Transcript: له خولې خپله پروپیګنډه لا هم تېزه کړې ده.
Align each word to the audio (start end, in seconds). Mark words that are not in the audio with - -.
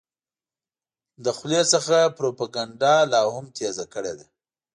له 1.23 1.31
خولې 1.37 1.61
خپله 1.69 1.99
پروپیګنډه 2.17 2.93
لا 3.11 3.21
هم 3.33 3.45
تېزه 3.57 3.85
کړې 3.93 4.13
ده. 4.19 4.25